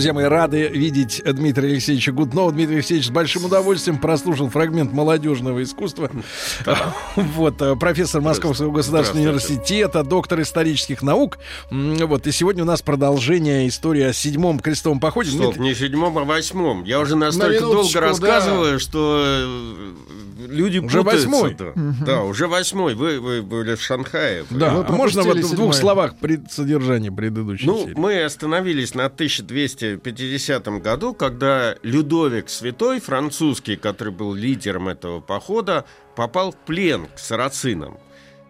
[0.00, 2.50] Друзья мои, рады видеть Дмитрия Алексеевича Гуднова.
[2.52, 6.10] Дмитрий Алексеевич с большим удовольствием прослушал фрагмент молодежного искусства.
[7.16, 11.38] Вот, э, профессор Московского государственного университета, доктор исторических наук.
[11.70, 15.32] Вот, и сегодня у нас продолжение истории о седьмом крестовом походе.
[15.32, 16.84] Стоп, не седьмом, а восьмом.
[16.84, 19.92] Я уже настолько долго рассказываю, что э,
[20.48, 21.28] люди Уже путаются.
[21.28, 21.56] восьмой.
[22.06, 22.94] Да, уже восьмой.
[22.94, 24.44] Вы, были в Шанхае.
[24.50, 29.08] Да, можно вот в двух словах пред содержание предыдущей Ну, мы остановились на
[29.94, 35.84] 1250 году, когда Людовик Святой, французский, который был лидером этого похода,
[36.16, 37.98] попал в плен к сарацинам.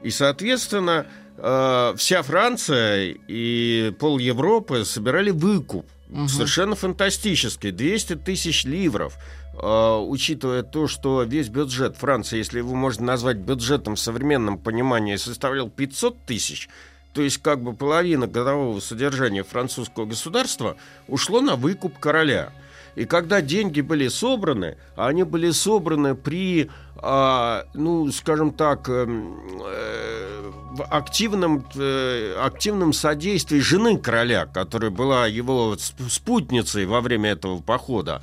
[0.02, 5.86] И, соответственно, э, вся Франция и пол Европы собирали выкуп.
[6.26, 7.70] Совершенно фантастический.
[7.70, 9.16] 200 тысяч ливров.
[9.54, 15.16] Э, учитывая то, что весь бюджет Франции, если его можно назвать бюджетом в современном понимании,
[15.16, 16.68] составлял 500 тысяч,
[17.12, 20.76] то есть как бы половина годового содержания французского государства
[21.08, 22.52] ушло на выкуп короля.
[22.96, 29.38] И когда деньги были собраны, а они были собраны при, а, ну, скажем так, эм,
[29.64, 30.50] э,
[30.90, 38.22] активном, э, активном содействии жены короля, которая была его сп- спутницей во время этого похода,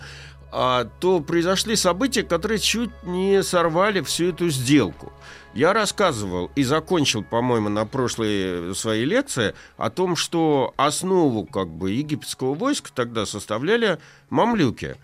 [0.51, 5.11] то произошли события, которые чуть не сорвали всю эту сделку.
[5.57, 11.89] Я рассказывал и закончил, по-моему, на прошлой своей лекции о том, что основу как бы
[11.89, 13.97] египетского войска тогда составляли
[14.29, 14.97] мамлюки.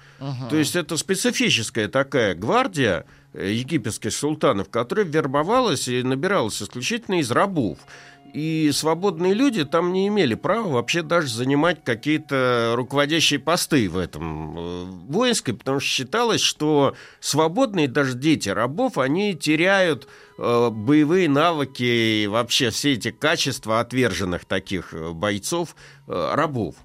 [0.52, 7.32] То есть это специфическая такая гвардия э, египетских султанов, которая вербовалась и набиралась исключительно из
[7.32, 7.80] рабов.
[8.34, 14.58] И свободные люди там не имели права вообще даже занимать какие-то руководящие посты в этом
[14.58, 20.08] э, воинской, потому что считалось, что свободные даже дети рабов, они теряют
[20.40, 25.76] э, боевые навыки и вообще все эти качества отверженных таких э, бойцов
[26.08, 26.76] рабов.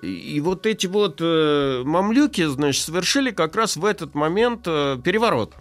[0.00, 5.54] И, вот эти вот мамлюки, значит, совершили как раз в этот момент переворот.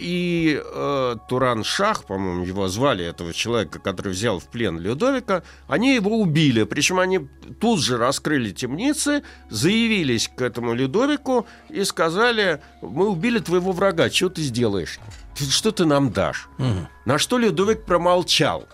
[0.00, 5.94] И э, Туран Шах, по-моему, его звали, этого человека, который взял в плен Людовика, они
[5.94, 6.62] его убили.
[6.62, 7.28] Причем они
[7.60, 14.30] тут же раскрыли темницы, заявились к этому Людовику и сказали, мы убили твоего врага, что
[14.30, 14.98] ты сделаешь?
[15.36, 16.48] Что ты нам дашь?
[17.04, 18.66] На что Людовик промолчал.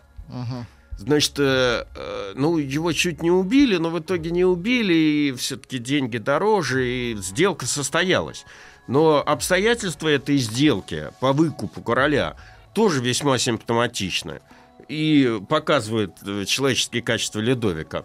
[0.99, 5.79] Значит, э, э, ну, его чуть не убили, но в итоге не убили, и все-таки
[5.79, 8.47] деньги дороже, и сделка состоялась.
[8.89, 12.37] Но обстоятельства этой сделки по выкупу короля
[12.73, 14.41] тоже весьма симптоматичны
[14.89, 18.05] и показывают э, человеческие качества Ледовика.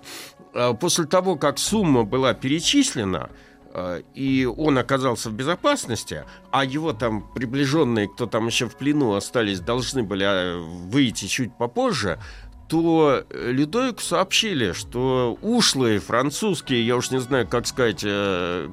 [0.54, 3.30] А После того, как сумма была перечислена,
[3.74, 9.14] э, и он оказался в безопасности, а его там приближенные, кто там еще в плену
[9.14, 12.20] остались, должны были э, выйти чуть попозже,
[12.68, 18.00] то Людовику сообщили, что ушлые французские, я уж не знаю, как сказать,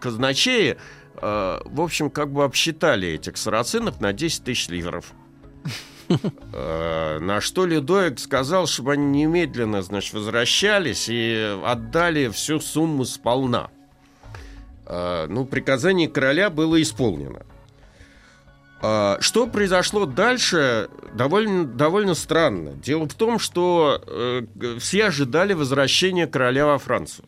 [0.01, 0.79] казначеи,
[1.21, 5.13] э, в общем, как бы обсчитали этих сарацинов на 10 тысяч ливров.
[6.55, 13.69] Э, На что Людовик сказал, чтобы они немедленно, значит, возвращались и отдали всю сумму сполна.
[14.87, 17.43] Э, Ну, приказание короля было исполнено.
[18.81, 22.71] Что произошло дальше, довольно, довольно странно.
[22.75, 24.47] Дело в том, что э,
[24.79, 27.27] все ожидали возвращения короля во Францию.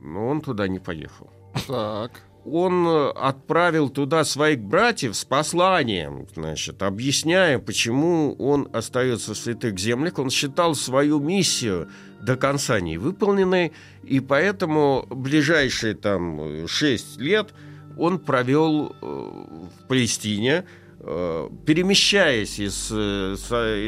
[0.00, 1.28] Но он туда не поехал.
[1.66, 2.12] Так.
[2.52, 9.78] Он э, отправил туда своих братьев с посланием, значит, объясняя, почему он остается в святых
[9.78, 10.18] землях.
[10.18, 11.88] Он считал свою миссию
[12.20, 13.72] до конца не выполненной,
[14.02, 17.52] и поэтому ближайшие там 6 лет
[17.98, 20.64] он провел э, в Палестине,
[21.00, 23.34] э, перемещаясь из, э,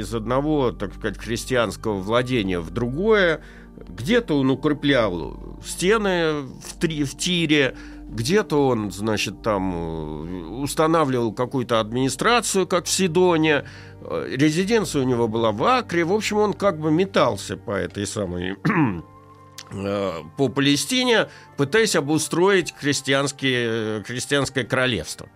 [0.01, 3.43] из одного, так сказать, христианского владения в другое.
[3.89, 7.77] Где-то он укреплял стены в, Три- в Тире,
[8.11, 13.65] где-то он, значит, там э, устанавливал какую-то администрацию, как в Сидоне.
[14.03, 16.05] Э, Резиденция у него была в Акре.
[16.05, 18.57] В общем, он как бы метался по этой самой
[19.71, 25.29] э, по Палестине, пытаясь обустроить христианские, христианское королевство,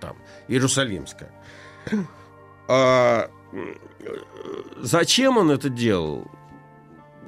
[0.00, 0.16] там,
[0.48, 1.30] Иерусалимское.
[2.66, 3.30] А,
[4.78, 6.30] зачем он это делал,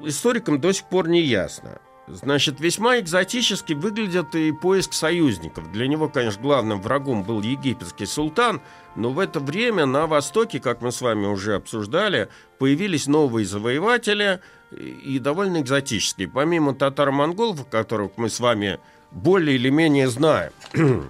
[0.03, 1.79] историкам до сих пор не ясно.
[2.07, 5.71] Значит, весьма экзотически выглядит и поиск союзников.
[5.71, 8.61] Для него, конечно, главным врагом был египетский султан,
[8.95, 12.29] но в это время на Востоке, как мы с вами уже обсуждали,
[12.59, 14.39] появились новые завоеватели
[14.71, 16.27] и довольно экзотические.
[16.27, 18.79] Помимо татаро-монголов, которых мы с вами
[19.09, 20.51] более или менее знаем,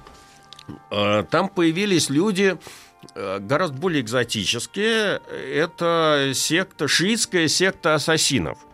[0.91, 2.57] э, там появились люди
[3.15, 5.19] э, гораздо более экзотические.
[5.53, 8.59] Это секта, шиитская секта ассасинов–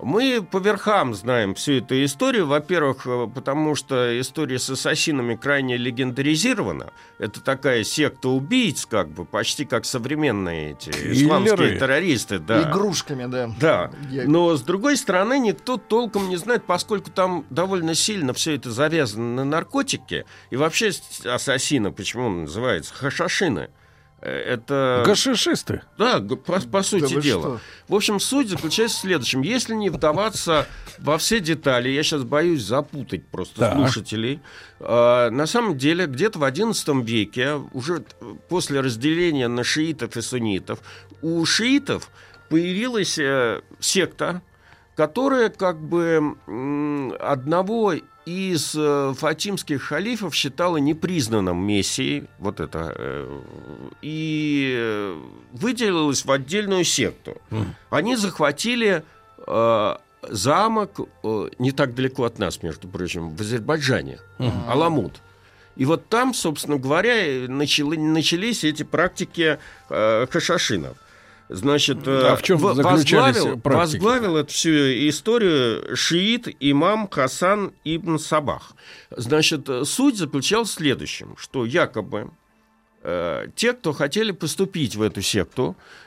[0.00, 2.46] мы по верхам знаем всю эту историю.
[2.46, 6.92] Во-первых, э, потому что история с ассасинами крайне легендаризирована.
[7.18, 11.12] Это такая секта убийц, как бы, почти как современные эти Киллеры.
[11.12, 12.38] исламские террористы.
[12.38, 12.70] Да.
[12.70, 13.50] Игрушками, да.
[13.60, 13.90] Да.
[14.10, 14.24] Я...
[14.24, 19.34] Но, с другой стороны, никто толком не знает, поскольку там довольно сильно все это завязано
[19.34, 20.24] на наркотики.
[20.50, 20.90] И вообще
[21.24, 23.68] ассасины, почему он называется, хашашины–
[24.24, 25.02] это...
[25.06, 25.82] Гашишисты.
[25.98, 27.42] Да, по, по сути да дела.
[27.42, 27.60] Что?
[27.88, 29.42] В общем, суть заключается в следующем.
[29.42, 30.66] Если не вдаваться
[30.98, 33.74] во все детали, я сейчас боюсь запутать просто да.
[33.74, 34.40] слушателей.
[34.80, 38.04] Э, на самом деле, где-то в XI веке, уже
[38.48, 40.80] после разделения на шиитов и суннитов,
[41.20, 42.10] у шиитов
[42.48, 44.42] появилась э, секта,
[44.96, 46.36] которая как бы
[47.20, 47.94] одного
[48.26, 53.40] из э, фатимских халифов считала непризнанным мессией, вот это, э,
[54.02, 55.14] и
[55.52, 57.36] выделилась в отдельную секту.
[57.50, 57.66] Mm.
[57.90, 59.02] Они захватили
[59.46, 61.00] э, замок
[61.58, 64.68] не так далеко от нас, между прочим, в Азербайджане, mm.
[64.68, 65.20] Аламут.
[65.76, 69.58] И вот там, собственно говоря, начали, начались эти практики
[69.90, 70.96] э, хашашинов.
[71.48, 78.72] Значит, а в чем возглавил, возглавил эту всю историю шиит имам Хасан ибн Сабах.
[79.10, 82.30] Значит, суть заключалась в следующем, что якобы
[83.02, 86.03] э, те, кто хотели поступить в эту секту, э,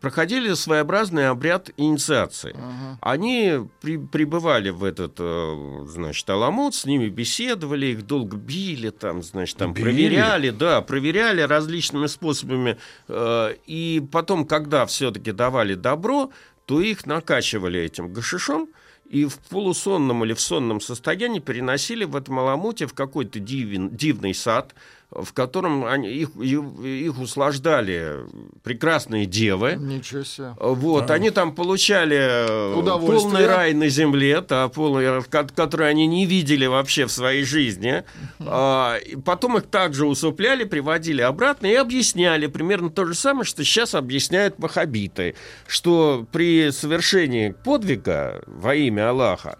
[0.00, 2.54] проходили своеобразный обряд инициации.
[2.56, 2.98] Ага.
[3.00, 9.22] Они при, прибывали в этот, э, значит, Аламут, с ними беседовали, их долго били, там,
[9.22, 9.84] значит, там били?
[9.84, 12.78] проверяли, да, проверяли различными способами.
[13.08, 16.30] Э, и потом, когда все-таки давали добро,
[16.66, 18.68] то их накачивали этим гашишом,
[19.08, 24.34] и в полусонном или в сонном состоянии переносили в этом Аламуте в какой-то дивин, дивный
[24.34, 24.74] сад,
[25.10, 28.18] в котором они, их, их услаждали
[28.62, 29.76] прекрасные девы.
[29.78, 30.54] Ничего себе.
[30.60, 31.14] Вот, да.
[31.14, 37.12] они там получали полный рай на земле, да, полный, который они не видели вообще в
[37.12, 38.04] своей жизни.
[38.40, 43.94] А, потом их также усыпляли, приводили обратно и объясняли примерно то же самое, что сейчас
[43.94, 45.34] объясняют ваххабиты,
[45.66, 49.58] что при совершении подвига во имя Аллаха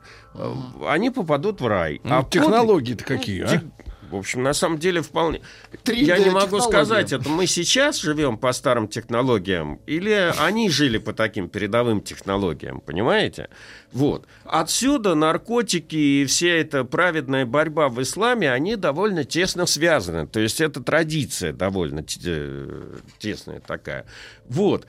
[0.86, 2.00] они попадут в рай.
[2.04, 3.62] Ну, а технологии-то какие, а?
[4.10, 5.40] В общем, на самом деле вполне...
[5.86, 11.12] Я не могу сказать, это мы сейчас живем по старым технологиям или они жили по
[11.12, 13.48] таким передовым технологиям, понимаете?
[13.92, 14.26] Вот.
[14.44, 20.26] Отсюда наркотики и вся эта праведная борьба в исламе, они довольно тесно связаны.
[20.26, 24.06] То есть это традиция довольно э, тесная такая.
[24.46, 24.86] Вот.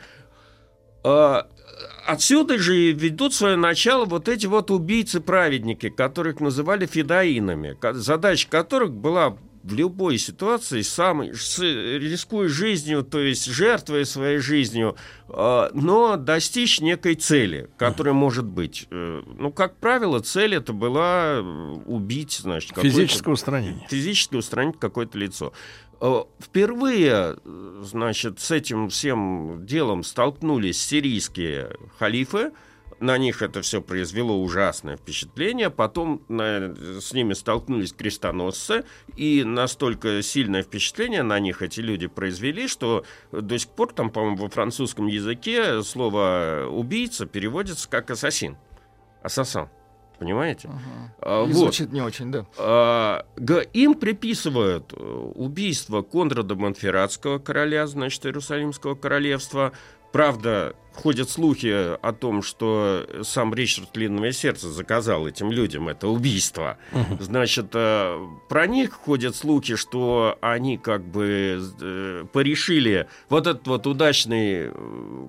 [2.05, 9.37] Отсюда же ведут свое начало вот эти вот убийцы-праведники, которых называли фидаинами, задача которых была
[9.63, 14.95] в любой ситуации, сам, рискуя жизнью, то есть жертвуя своей жизнью,
[15.29, 18.87] а, но достичь некой цели, которая может быть.
[18.89, 21.41] Э, ну, как правило, цель это была э,
[21.85, 23.85] убить, значит, физическое устранение.
[23.89, 25.53] Физически устранить какое-то лицо.
[26.01, 27.37] Э, впервые,
[27.81, 32.51] значит, с этим всем делом столкнулись сирийские халифы,
[32.99, 35.69] на них это все произвело ужасное впечатление.
[35.69, 38.83] Потом на, с ними столкнулись крестоносцы,
[39.15, 44.37] и настолько сильное впечатление на них эти люди произвели, что до сих пор там, по-моему,
[44.37, 48.55] во французском языке слово «убийца» переводится как «ассасин».
[49.23, 49.69] «Ассасан»
[50.21, 50.69] понимаете?
[51.19, 51.45] Ага.
[51.45, 51.55] вот.
[51.55, 52.45] Звучит не очень, да.
[52.59, 53.25] А,
[53.73, 59.71] им приписывают э, убийство Конрада Монферратского короля, значит, Иерусалимского королевства.
[60.11, 66.77] Правда, ходят слухи о том, что сам Ричард Длинное Сердце заказал этим людям это убийство.
[66.91, 67.23] Угу.
[67.23, 73.87] Значит, э, про них ходят слухи, что они как бы э, порешили вот этот вот
[73.87, 74.71] удачный,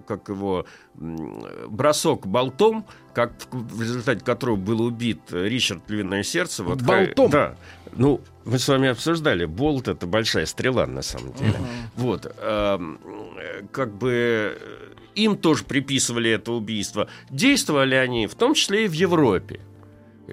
[0.06, 6.64] как его, бросок болтом, как в результате которого был убит Ричард Львиное Сердце.
[6.64, 7.30] Вот, болтом?
[7.30, 7.56] Да.
[7.94, 11.50] Ну, мы с вами обсуждали, болт это большая стрела на самом деле.
[11.50, 11.66] Угу.
[11.96, 12.78] Вот, э,
[13.70, 14.58] как бы
[15.14, 17.08] им тоже приписывали это убийство.
[17.30, 19.60] Действовали они, в том числе и в Европе.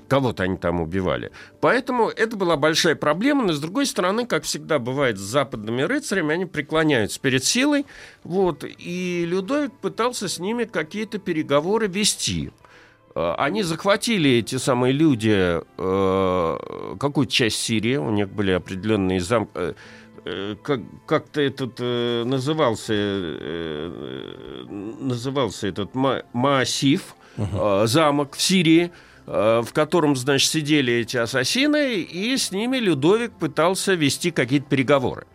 [0.08, 1.32] Кого-то они там убивали.
[1.62, 3.44] Поэтому это была большая проблема.
[3.44, 7.86] Но, с другой стороны, как всегда бывает с западными рыцарями, они преклоняются перед силой.
[8.24, 12.52] Вот, и Людовик пытался с ними какие-то переговоры вести.
[13.20, 19.52] Э, они захватили эти самые люди э, какую-то часть Сирии, у них были определенные замки.
[20.26, 22.94] Э, как, как-то этот назывался,
[24.70, 27.84] назывался этот Ма- Маасиф, uh-huh.
[27.84, 28.92] э, замок в Сирии,
[29.26, 35.28] в котором, значит, сидели эти ассасины, и с ними Людовик пытался вести какие-то переговоры.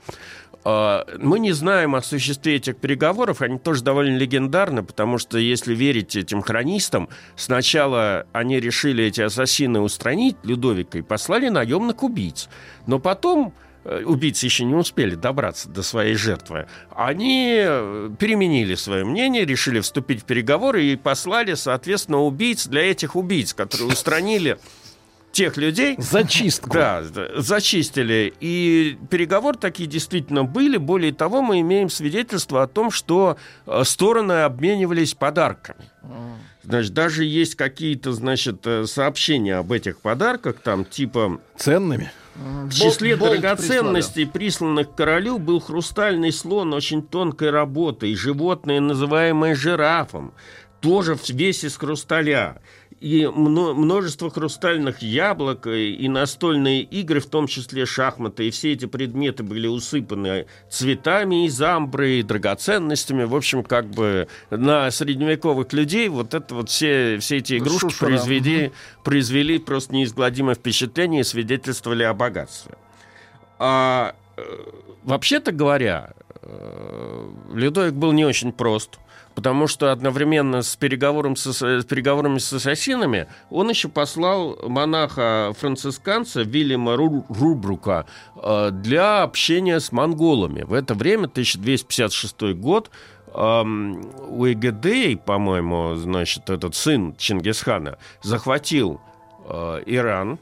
[0.64, 5.74] А, мы не знаем о существе этих переговоров, они тоже довольно легендарны, потому что, если
[5.74, 12.48] верить этим хронистам, сначала они решили эти ассасины устранить Людовика и послали наемных убийц.
[12.86, 13.52] Но потом
[13.84, 16.66] э, убийцы еще не успели добраться до своей жертвы,
[16.96, 23.16] они э, переменили свое мнение, решили вступить в переговоры и послали, соответственно, убийц для этих
[23.16, 24.58] убийц, которые устранили
[25.34, 25.96] тех людей.
[25.98, 26.70] Зачистку.
[26.70, 27.02] Да,
[27.36, 28.32] зачистили.
[28.40, 30.78] И переговоры такие действительно были.
[30.78, 33.36] Более того, мы имеем свидетельство о том, что
[33.66, 35.84] э, стороны обменивались подарками.
[36.62, 41.40] Значит, даже есть какие-то, значит, э, сообщения об этих подарках, там, типа...
[41.56, 42.10] Ценными?
[42.34, 49.54] В числе Болт драгоценностей, присланных королю, был хрустальный слон очень тонкой работы и животное, называемое
[49.54, 50.34] жирафом,
[50.80, 52.60] тоже весь из хрусталя
[53.04, 59.42] и множество хрустальных яблок, и настольные игры, в том числе шахматы, и все эти предметы
[59.42, 63.24] были усыпаны цветами из амбры, и драгоценностями.
[63.24, 68.08] В общем, как бы на средневековых людей вот это вот все, все эти игрушки Шушера.
[68.08, 68.72] произвели,
[69.04, 72.72] произвели просто неизгладимое впечатление и свидетельствовали о богатстве.
[73.58, 74.42] А э,
[75.02, 78.98] вообще-то говоря, э, Людовик был не очень прост–
[79.34, 86.96] потому что одновременно с, переговором со, с переговорами с ассасинами он еще послал монаха-францисканца Вильяма
[86.96, 90.62] Рубрука э, для общения с монголами.
[90.62, 92.90] В это время, 1256 год,
[93.32, 99.00] эм, Уэгедей, по-моему, значит, этот сын Чингисхана, захватил
[99.46, 100.38] э, Иран,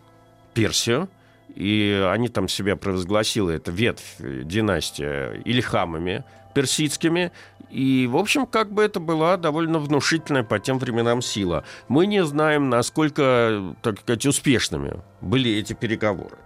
[0.54, 1.08] Персию,
[1.54, 7.32] и они там себя провозгласили, это ветвь династия Ильхамами, персидскими.
[7.72, 11.64] И, в общем, как бы это была довольно внушительная по тем временам сила.
[11.88, 16.36] Мы не знаем, насколько, так сказать, успешными были эти переговоры.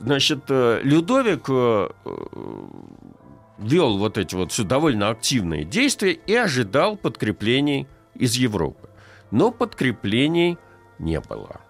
[0.00, 1.88] Значит, э, Людовик э,
[3.58, 8.90] вел вот эти вот все довольно активные действия и ожидал подкреплений из Европы.
[9.30, 10.58] Но подкреплений
[10.98, 11.62] не было.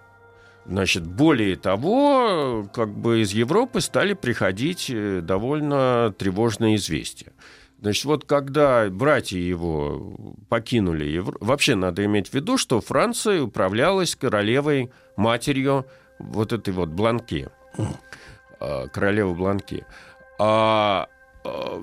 [0.66, 7.32] Значит, более того, как бы из Европы стали приходить э, довольно тревожные известия.
[7.80, 14.14] Значит, вот когда братья его покинули Европу, вообще надо иметь в виду, что Франция управлялась
[14.14, 15.87] королевой матерью
[16.18, 17.49] вот этой вот Бланки,
[18.60, 19.87] а, королевы Бланки.
[20.38, 21.08] А,
[21.42, 21.82] а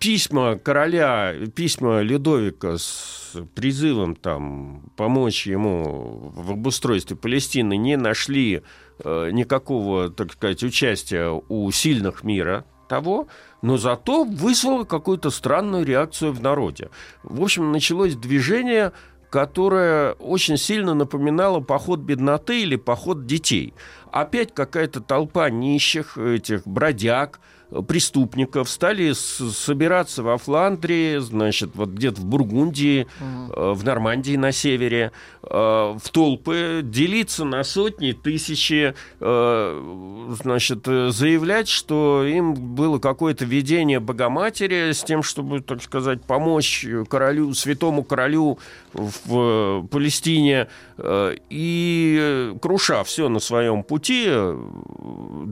[0.00, 8.62] письма короля, письма Людовика с призывом там помочь ему в обустройстве Палестины не нашли
[9.04, 13.28] э, никакого, так сказать, участия у сильных мира того,
[13.62, 16.90] но зато вызвало какую-то странную реакцию в народе.
[17.22, 18.90] В общем, началось движение,
[19.30, 23.74] которое очень сильно напоминало поход бедноты или поход детей.
[24.10, 27.38] Опять какая-то толпа нищих, этих бродяг,
[27.86, 33.74] преступников стали собираться во Фландрии, значит, вот где-то в Бургундии, угу.
[33.74, 35.12] в Нормандии на севере,
[35.42, 44.00] э, в толпы, делиться на сотни, тысячи, э, значит, заявлять, что им было какое-то видение
[44.00, 48.58] Богоматери с тем, чтобы, так сказать, помочь королю, святому королю
[48.92, 54.28] в Палестине, и, круша все на своем пути,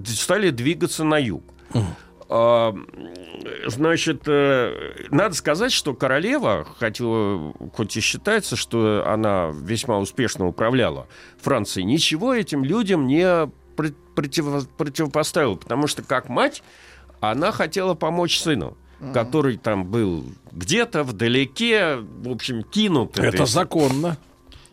[0.07, 1.43] стали двигаться на юг.
[1.75, 1.81] А,
[3.67, 7.01] значит, э, надо сказать, что королева, хоть,
[7.75, 11.09] хоть и считается, что она весьма успешно управляла
[11.41, 16.63] Францией, ничего этим людям не против, противопоставила, потому что как мать
[17.21, 18.77] она хотела помочь сыну
[19.15, 23.19] который там был где-то вдалеке, в общем, кинут.
[23.19, 24.19] Это законно.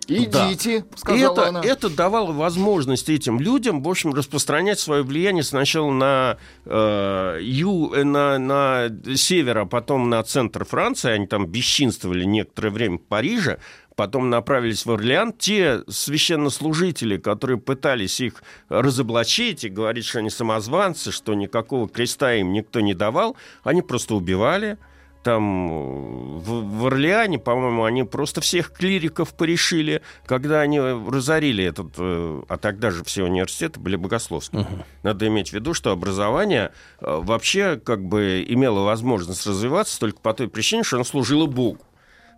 [0.07, 0.97] Идите, да.
[0.97, 1.61] сказала это, она.
[1.63, 8.03] Это давало возможность этим людям, в общем, распространять свое влияние сначала на, э, ю, э,
[8.03, 11.11] на, на север, а потом на центр Франции.
[11.11, 13.59] Они там бесчинствовали некоторое время в Париже,
[13.95, 15.33] потом направились в Орлеан.
[15.33, 22.53] Те священнослужители, которые пытались их разоблачить и говорить, что они самозванцы, что никакого креста им
[22.53, 24.77] никто не давал, они просто убивали
[25.25, 32.43] там в, в Орлеане, по-моему, они просто всех клириков порешили, когда они разорили этот, э,
[32.47, 34.61] а тогда же все университеты были богословские.
[34.61, 34.85] Uh-huh.
[35.01, 40.31] Надо иметь в виду, что образование э, вообще как бы имело возможность развиваться только по
[40.31, 41.79] той причине, что оно служило Богу.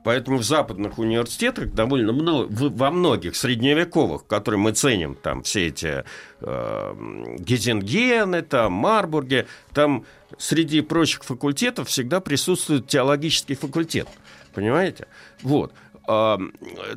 [0.08, 6.06] Поэтому в западных университетах довольно много, во многих средневековых, которые мы ценим, там все эти
[6.40, 10.06] э, Гезенгены, там Марбурги, там
[10.38, 14.08] среди прочих факультетов всегда присутствует теологический факультет.
[14.54, 15.08] Понимаете?
[15.42, 15.74] Вот.
[16.08, 16.40] А,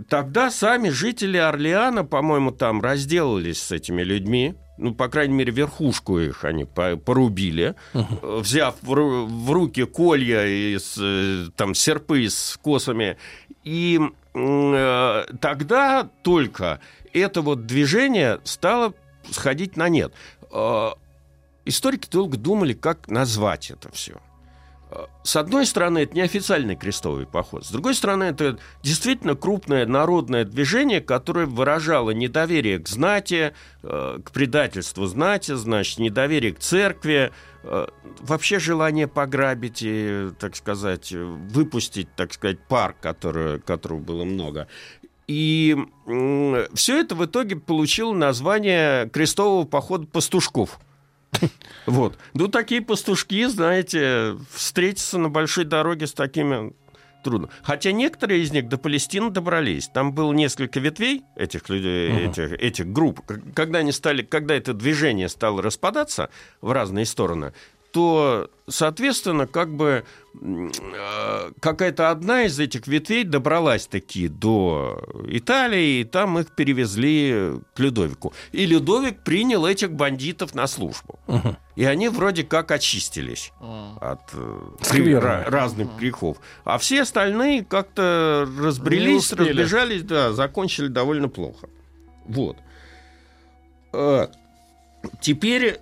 [0.08, 6.18] тогда сами жители Орлеана, по-моему, там разделались с этими людьми, ну, по крайней мере, верхушку
[6.20, 8.40] их они порубили, uh-huh.
[8.40, 13.18] взяв в, руки колья и э, там серпы с косами.
[13.62, 14.00] И
[14.32, 16.80] э, тогда только
[17.12, 18.94] это вот движение стало
[19.30, 20.14] сходить на нет.
[20.50, 20.92] Э,
[21.66, 24.18] историки долго думали, как назвать это все
[25.22, 31.00] с одной стороны, это неофициальный крестовый поход, с другой стороны, это действительно крупное народное движение,
[31.00, 37.30] которое выражало недоверие к знати, э, к предательству знати, значит, недоверие к церкви,
[37.62, 37.86] э,
[38.20, 44.66] вообще желание пограбить и, так сказать, выпустить, так сказать, пар, который, которого было много.
[45.28, 45.76] И
[46.74, 50.80] все это в итоге получило название крестового похода пастушков–
[51.86, 52.18] вот.
[52.34, 56.72] Ну, такие пастушки, знаете, встретиться на большой дороге с такими
[57.22, 57.48] трудно.
[57.62, 59.88] Хотя некоторые из них до Палестины добрались.
[59.88, 62.30] Там было несколько ветвей этих людей, uh-huh.
[62.30, 63.20] этих, этих групп.
[63.54, 67.52] Когда они стали, когда это движение стало распадаться в разные стороны,
[67.92, 70.04] то, соответственно, как бы
[70.40, 77.78] э, какая-то одна из этих ветвей добралась таки до Италии, и там их перевезли к
[77.78, 78.32] Людовику.
[78.52, 81.18] И Людовик принял этих бандитов на службу.
[81.26, 81.56] Угу.
[81.76, 83.98] И они вроде как очистились угу.
[84.00, 86.38] от э, разных грехов.
[86.64, 91.68] А все остальные как-то разбрелись, разбежались, да, закончили довольно плохо.
[92.26, 92.56] Вот.
[93.92, 94.28] Э,
[95.20, 95.80] теперь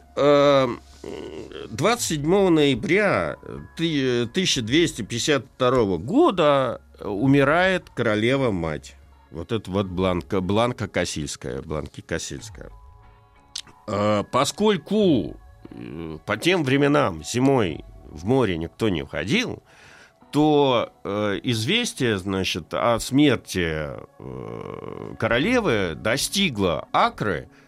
[1.70, 3.36] 27 ноября
[3.74, 8.96] 1252 года умирает королева-мать.
[9.30, 12.70] Вот это вот Бланка, Бланка Кассильская, Бланки Кассильская.
[13.86, 15.36] А, поскольку
[15.70, 19.62] э, по тем временам зимой в море никто не уходил,
[20.32, 27.48] то э, известие, значит, о смерти э, королевы достигло Акры–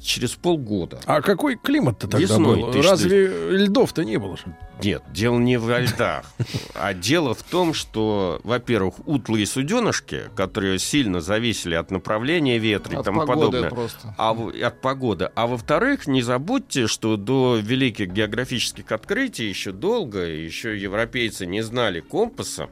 [0.00, 1.00] через полгода.
[1.06, 2.82] А какой климат-то тогда Весной, был?
[2.82, 4.36] Разве льдов-то не было?
[4.82, 6.24] Нет, дело не в льдах.
[6.74, 13.02] А дело в том, что, во-первых, утлые суденышки, которые сильно зависели от направления ветра и
[13.02, 13.70] тому подобное.
[13.70, 14.14] Просто.
[14.16, 15.30] А, от погоды.
[15.34, 22.00] А во-вторых, не забудьте, что до великих географических открытий еще долго, еще европейцы не знали
[22.00, 22.68] компаса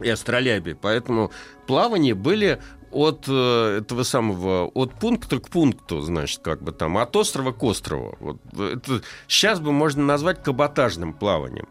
[0.00, 1.30] и астролябии, поэтому
[1.66, 2.60] плавания были
[2.94, 7.62] от э, этого самого, от пункта к пункту, значит, как бы там, от острова к
[7.62, 8.16] острову.
[8.20, 11.66] Вот, это сейчас бы можно назвать каботажным плаванием.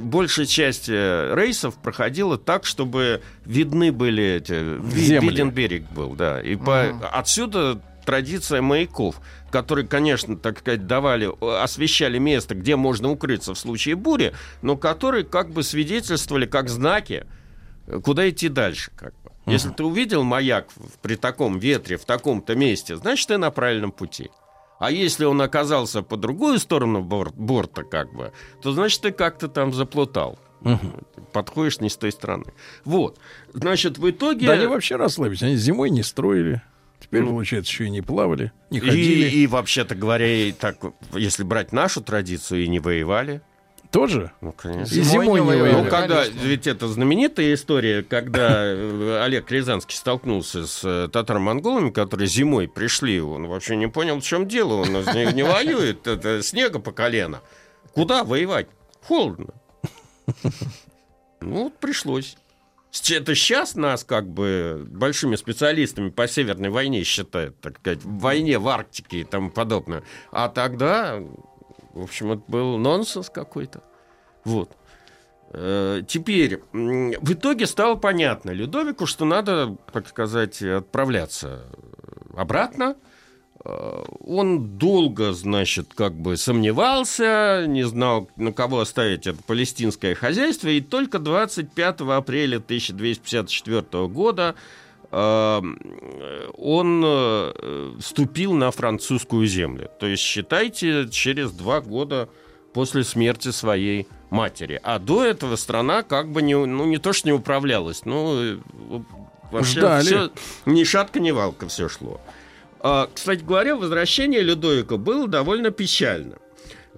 [0.00, 5.28] Большая часть э, рейсов проходила так, чтобы видны были эти, Земли.
[5.28, 6.40] виден берег был, да.
[6.40, 6.64] И угу.
[6.64, 11.30] по, отсюда традиция маяков, которые, конечно, так сказать, давали,
[11.62, 17.26] освещали место, где можно укрыться в случае бури, но которые как бы свидетельствовали как знаки,
[18.02, 19.14] куда идти дальше, как
[19.48, 19.52] бы.
[19.52, 20.68] Если ты увидел маяк
[21.02, 24.30] при таком ветре, в таком-то месте, значит, ты на правильном пути.
[24.78, 28.32] А если он оказался по другую сторону бор- борта, как бы,
[28.62, 30.38] то значит, ты как-то там заплутал.
[30.60, 31.26] Угу.
[31.32, 32.46] Подходишь не с той стороны.
[32.84, 33.18] Вот.
[33.52, 34.46] Значит, в итоге...
[34.46, 35.42] Да они вообще расслабились.
[35.42, 36.62] Они зимой не строили.
[37.00, 39.28] Теперь, ну, получается, еще и не плавали, не ходили.
[39.28, 40.78] И, и вообще-то говоря, и так,
[41.12, 43.40] если брать нашу традицию, и не воевали.
[43.90, 44.32] Тоже?
[44.42, 44.94] Ну, конечно.
[44.94, 45.84] И зимой, зимой не воевали.
[45.84, 52.28] Ну, когда, ведь это знаменитая история, когда э, Олег Рязанский столкнулся с э, татаро-монголами, которые
[52.28, 56.80] зимой пришли, он вообще не понял, в чем дело, он не, не воюет, это снега
[56.80, 57.40] по колено.
[57.94, 58.68] Куда воевать?
[59.06, 59.54] Холодно.
[61.40, 62.36] Ну, вот пришлось.
[63.10, 68.58] Это сейчас нас как бы большими специалистами по Северной войне считают, так сказать, в войне
[68.58, 70.02] в Арктике и тому подобное.
[70.32, 71.22] А тогда
[71.98, 73.82] в общем, это был нонсенс какой-то.
[74.44, 74.70] Вот.
[75.52, 81.66] Э, теперь, в итоге стало понятно Людовику, что надо, так сказать, отправляться
[82.36, 82.96] обратно.
[83.64, 90.68] Э, он долго, значит, как бы сомневался, не знал, на кого оставить это палестинское хозяйство,
[90.68, 94.54] и только 25 апреля 1254 года
[95.10, 99.90] он э, вступил на французскую землю.
[99.98, 102.28] То есть, считайте, через два года
[102.74, 104.78] после смерти своей матери.
[104.82, 108.60] А до этого страна как бы не, ну, не то, что не управлялась, ну,
[109.50, 110.04] вообще Ждали.
[110.04, 110.30] все,
[110.66, 112.20] ни шатка, ни валка все шло.
[112.80, 116.36] А, кстати говоря, возвращение Людовика было довольно печально.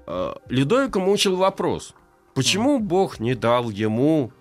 [0.07, 1.95] А, Людовика мучил вопрос,
[2.35, 4.33] почему Бог не дал ему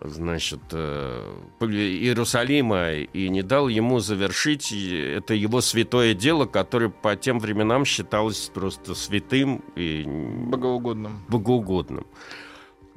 [0.00, 7.38] значит, э, Иерусалима и не дал ему завершить это его святое дело, которое по тем
[7.38, 11.24] временам считалось просто святым и Богоугодным.
[11.28, 12.06] богоугодным.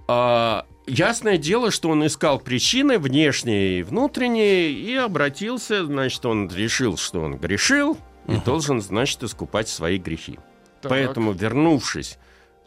[0.08, 6.98] А, ясное дело, что он искал причины внешние и внутренние и обратился, значит, он решил,
[6.98, 10.40] что он грешил и должен, значит, искупать свои грехи.
[10.82, 10.92] Так.
[10.92, 12.18] Поэтому, вернувшись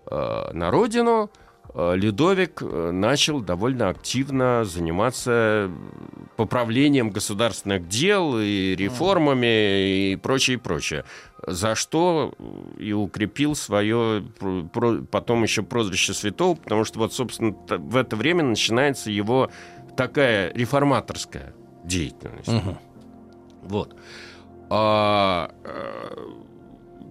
[0.06, 1.30] э, на родину,
[1.74, 5.70] Людовик э, начал довольно активно заниматься
[6.36, 11.04] поправлением государственных дел и реформами и прочее, прочее.
[11.46, 12.34] За что
[12.78, 14.22] и укрепил свое
[15.10, 19.50] потом еще прозвище святого, потому что вот, собственно, в это время начинается его
[19.96, 21.54] такая реформаторская
[21.84, 22.48] деятельность.
[22.48, 22.78] Мгм.
[23.62, 23.96] Вот.
[24.68, 26.16] А, э,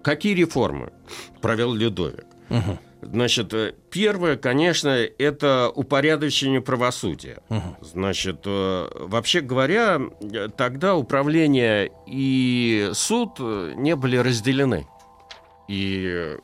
[0.02, 0.92] какие реформы
[1.40, 2.26] провел Людовик?
[2.48, 2.78] Мгм.
[3.02, 7.42] Значит, э, первое, конечно, это упорядочение правосудия.
[7.48, 7.76] Мгм.
[7.80, 14.86] Значит, э, вообще говоря, э, тогда управление и суд не были разделены.
[15.68, 16.36] И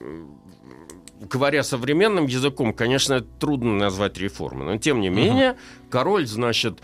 [1.21, 5.57] говоря современным языком, конечно, трудно назвать реформой, но тем не менее
[5.91, 6.81] король, значит,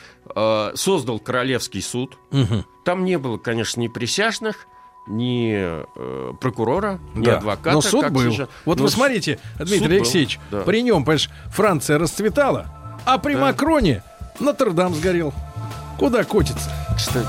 [0.74, 2.18] создал королевский суд.
[2.30, 2.64] Мгм.
[2.84, 4.66] Там не было, конечно, ни присяжных,
[5.06, 7.38] ни э, прокурора, ни Да.
[7.38, 7.72] адвоката.
[7.72, 8.30] Но суд был.
[8.32, 8.48] сейчас.
[8.64, 10.60] Вот Но вы смотрите, Дмитрий был, Алексеевич, да.
[10.62, 12.66] при нем, понимаешь, Франция расцветала,
[13.04, 13.40] а при Да.
[13.40, 14.02] Макроне
[14.40, 15.32] Нотр-Дам сгорел.
[15.98, 16.70] Куда котится?
[16.96, 17.26] Кстати,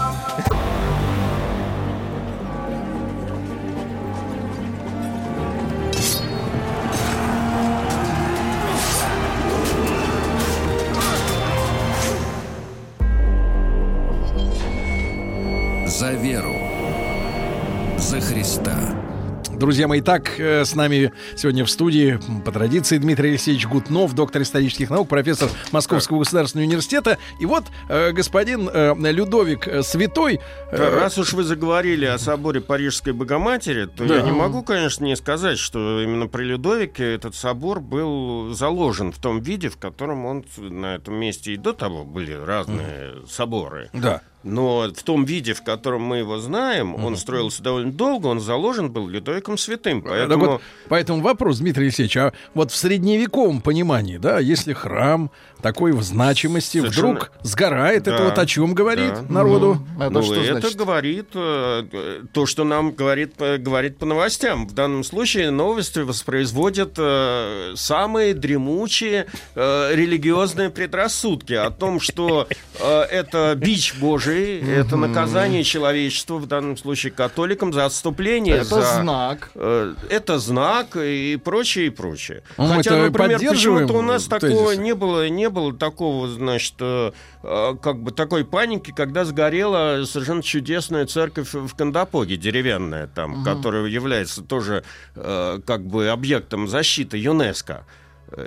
[19.57, 24.41] Друзья мои, так э, с нами сегодня в студии по традиции Дмитрий Алексеевич Гутнов, доктор
[24.41, 27.17] исторических наук, профессор Московского государственного университета.
[27.39, 30.41] И вот э, господин э, Людовик Святой...
[30.71, 34.15] э, Раз уж вы заговорили о соборе Парижской Богоматери, то Да.
[34.17, 39.19] я не могу, конечно, не сказать, что именно при Людовике этот собор был заложен в
[39.19, 43.89] том виде, в котором он на этом месте и до того были разные соборы.
[43.93, 44.21] Да.
[44.45, 48.91] Но в том виде, в котором мы его знаем, он строился довольно долго, он заложен
[48.91, 50.01] был Людовиком Святым.
[50.03, 55.31] Так Поэтому вот, поэтому вопрос, Дмитрий Алексеевич, а вот в средневековом понимании, да, если храм
[55.61, 59.25] такой в значимости Совершенно- вдруг сгорает, это Да, вот о чем говорит да.
[59.29, 59.79] народу?
[59.99, 60.77] Это ну, что это значит?
[60.77, 64.67] говорит э, э, то, что нам говорит, э, говорит по новостям.
[64.67, 72.47] В данном случае новости воспроизводят э, самые дремучие э, религиозные предрассудки о том, что
[72.79, 78.55] э, это бич Божий, это наказание человечества, в данном случае католикам, за отступление.
[78.57, 79.51] Это за- знак.
[79.55, 82.43] Э, Это знак и прочее, и прочее.
[82.57, 84.41] Ну, мы Хотя, например, почему-то у нас тезис.
[84.41, 87.11] такого не было, не было такого, значит, э,
[87.43, 93.85] э, как бы такой паники, когда сгорела совершенно чудесная церковь в Кандапоге, деревянная там, которая
[93.85, 94.83] является тоже
[95.15, 97.85] э, как бы объектом защиты ЮНЕСКо.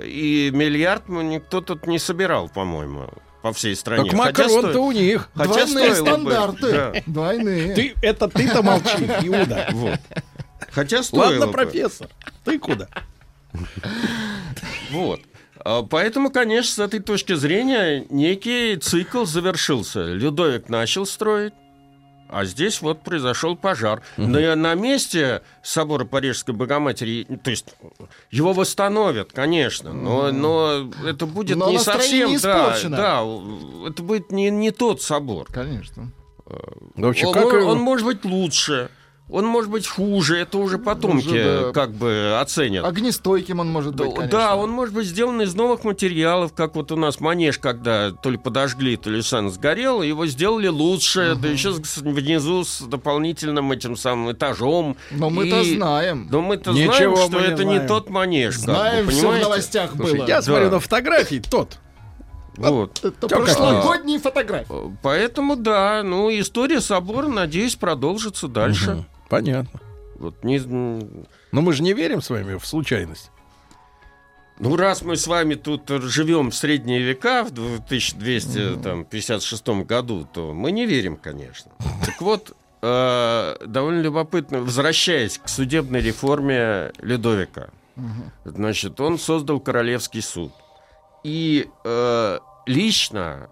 [0.03, 3.09] И миллиард никто тут не собирал, по-моему,
[3.41, 4.09] по всей стране.
[4.09, 5.29] Так Макрон-то сто- у них.
[5.33, 6.71] хотя Двойные стоило бы, стандарты.
[6.71, 6.93] да.
[7.05, 7.73] Двойные.
[7.75, 9.67] Ты, это ты-то молчи, Иуда.
[9.71, 9.99] Вот.
[10.71, 11.51] Хотя стоило Ладно, бы.
[11.53, 12.07] профессор,
[12.43, 12.87] ты куда?
[14.91, 15.21] Вот.
[15.63, 20.03] А, Поэтому, конечно, с этой точки зрения некий цикл завершился.
[20.05, 21.53] Людовик начал строить,
[22.29, 24.01] а здесь вот произошел пожар.
[24.17, 27.65] На, на месте собора Парижской Богоматери, то есть
[28.31, 32.35] его восстановят, конечно, но, но это будет Но не совсем, да,
[32.75, 32.97] испорчено.
[32.97, 35.47] да, это будет не, не тот собор.
[35.51, 36.11] Конечно.
[36.95, 38.89] Вообще, он, как он- он может быть лучше,
[39.29, 41.71] он может быть хуже, это уже потомки Уже, да.
[41.71, 42.83] как бы оценят.
[42.85, 44.37] Огнестойким он может быть, конечно.
[44.37, 48.29] да, он может быть сделан из новых материалов, как вот у нас манеж, когда то
[48.31, 53.95] ли подожгли, то ли сам сгорел, его сделали лучше, да еще внизу с дополнительным этим
[53.95, 54.97] самым этажом.
[55.11, 56.27] Но мы-то И- знаем.
[56.31, 57.81] Но мы-то Ничего знаем, что мы не это знаем.
[57.83, 58.55] не тот манеж.
[58.57, 60.25] как бы, Знаем, все в новостях Слушай, было.
[60.27, 60.41] Я Да.
[60.41, 61.77] смотрю на фотографии, тот.
[62.57, 62.99] Вот.
[63.05, 64.97] Это Как прошлогодние фотографии.
[65.01, 68.91] Поэтому, да, ну, история собора, надеюсь, продолжится дальше.
[68.91, 69.05] Мгм.
[69.29, 69.79] Понятно.
[70.15, 73.31] Вот не, Но мы же не верим с вами в случайность.
[74.59, 80.71] Ну, раз мы с вами тут живем в средние века, в 1256 году, то мы
[80.71, 81.71] не верим, конечно.
[82.05, 87.69] Так вот, э, довольно любопытно, возвращаясь к судебной реформе Людовика.
[88.43, 90.51] Значит, он создал Королевский суд.
[91.23, 93.49] И э, лично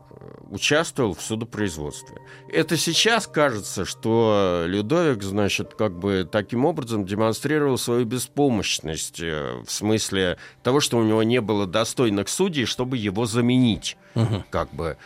[0.49, 2.17] участвовал в судопроизводстве.
[2.51, 9.71] Это сейчас кажется, что Людовик, значит, как бы таким образом демонстрировал свою беспомощность э, в
[9.71, 14.43] смысле того, что у него не было достойных судей, чтобы его заменить, Мгм.
[14.49, 14.97] как бы.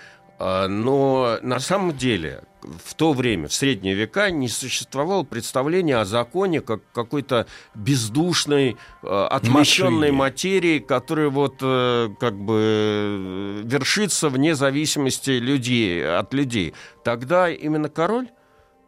[0.43, 2.41] А, Но на самом деле
[2.83, 9.27] в то время, в средние века, не существовало представления о законе как какой-то бездушной, э,
[9.29, 10.11] отмещенной Машине.
[10.11, 16.73] материи, которая вот э, как бы э, вершится вне зависимости людей, от людей.
[17.03, 18.29] Тогда именно король,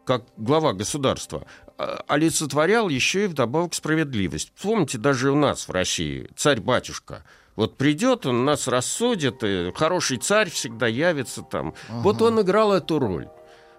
[0.04, 1.46] как глава государства,
[1.78, 4.52] э, олицетворял еще и вдобавок справедливость.
[4.60, 7.22] Помните, даже у нас в России царь-батюшка.
[7.56, 11.74] Вот придет, он нас рассудит, и хороший царь всегда явится там.
[11.88, 13.28] Вот он играл эту роль.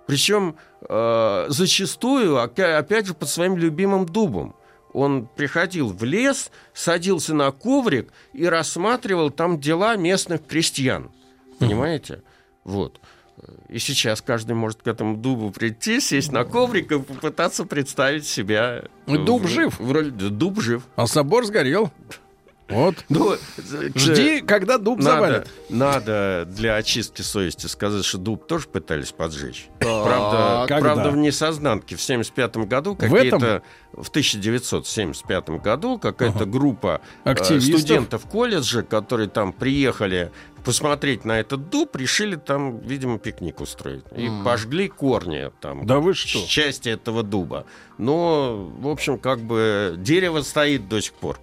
[0.07, 0.55] Причем
[0.88, 4.55] э, зачастую, опя- опять же, под своим любимым дубом.
[4.93, 11.11] Он приходил в лес, садился на коврик и рассматривал там дела местных крестьян.
[11.59, 12.21] Понимаете?
[12.63, 13.01] Вот.
[13.67, 18.83] И сейчас каждый может к этому дубу прийти, сесть на коврик и попытаться представить себя...
[19.05, 19.77] Ну, дуб в- жив.
[19.79, 20.83] в роли- Дуб жив.
[20.95, 21.91] А собор сгорел.
[22.67, 22.95] Вот.
[23.10, 23.36] Ну,
[23.95, 25.49] Жди, когда дуб надо, завалит.
[25.69, 29.67] надо для очистки совести сказать, что дуб тоже пытались поджечь.
[29.80, 30.80] Правда, Когда?
[30.93, 33.62] правда, в несознанке в 75 году В какие-то...
[33.93, 37.80] В 1975 году какая-то группа э, Активистов.
[37.80, 40.32] студентов колледжа, которые там приехали
[40.65, 44.04] посмотреть на этот дуб, решили там, видимо, пикник устроить.
[44.17, 45.86] И пожгли корни там.
[45.86, 46.45] Да вы что?
[46.45, 47.65] Части этого дуба.
[47.97, 51.39] Но, в общем, как бы дерево стоит до сих пор.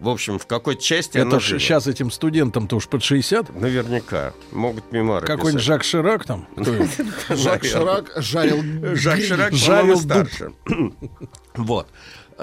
[0.00, 3.58] В общем, в какой части Это ж сейчас этим студентам-то уж под 60.
[3.60, 4.34] Наверняка.
[4.52, 5.66] Могут мемуары Какой-нибудь писать.
[5.66, 6.48] Жак Ширак там.
[7.28, 8.62] Жак Ширак жарил...
[8.96, 10.52] Жак Ширак, Жарил старше.
[11.54, 11.88] вот.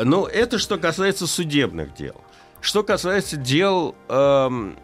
[0.01, 2.15] Ну, это что касается судебных дел.
[2.61, 4.77] Что касается дел эм,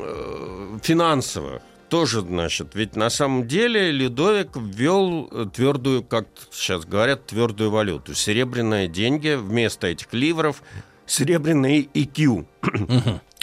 [0.00, 7.70] э, финансовых, тоже, значит, ведь на самом деле Людовик ввел твердую, как сейчас говорят, твердую
[7.70, 8.14] валюту.
[8.14, 10.62] Серебряные деньги вместо этих ливров,
[11.08, 12.46] серебряные IQ.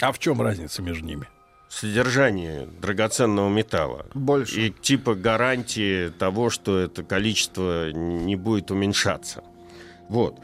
[0.00, 1.26] А в чем разница между ними?
[1.68, 4.06] содержание драгоценного металла.
[4.14, 4.68] Больше.
[4.68, 9.42] И типа гарантии того, что это количество не будет уменьшаться.
[10.08, 10.38] Вот.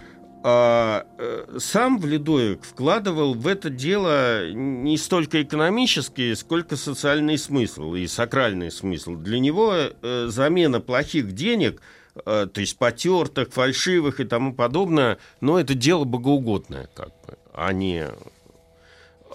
[0.44, 8.08] А, э, сам Вледоек вкладывал в это дело не столько экономический, сколько социальный смысл и
[8.08, 9.14] сакральный смысл.
[9.14, 11.80] Для него э, замена плохих денег,
[12.14, 18.06] то есть потертых, фальшивых и тому подобное, но это дело богоугодное, как бы, а не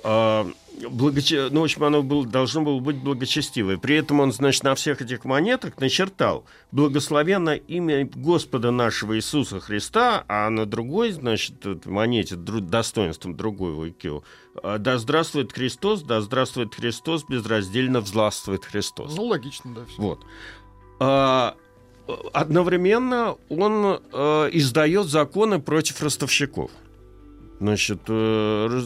[0.03, 0.47] а,
[0.79, 3.77] благоче- ну, в общем, оно было, должно было быть благочестивое.
[3.77, 10.23] При этом он, значит, на всех этих монетах начертал «Благословенно имя Господа нашего Иисуса Христа»,
[10.27, 14.23] а на другой, значит, монете достоинством другой IQ
[14.63, 19.15] а, «Да здравствует Христос, да здравствует Христос, безраздельно взластвует Христос».
[19.15, 19.85] Ну, логично, да.
[19.85, 20.01] всё.
[20.01, 20.19] Вот.
[20.99, 21.55] А,
[22.33, 26.71] одновременно он э, издает законы против ростовщиков.
[27.59, 28.81] Значит, э,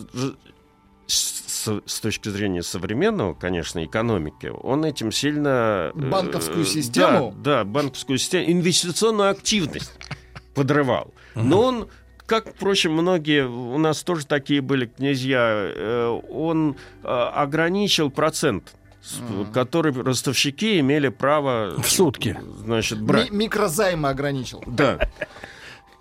[1.08, 5.92] с, с точки зрения современного, конечно, экономики, он этим сильно...
[5.94, 7.34] э, Банковскую систему?
[7.38, 9.92] Да, да, банковскую систему, инвестиционную активность
[10.56, 11.14] подрывал.
[11.36, 11.88] Но он
[12.32, 19.52] как, впрочем, многие у нас тоже такие были князья, э, он э, ограничил процент, с-
[19.54, 22.38] который ростовщики имели право В сутки.
[22.60, 23.32] значит, брать.
[23.32, 24.64] Ми- микрозаймы ограничил.
[24.68, 25.00] Да.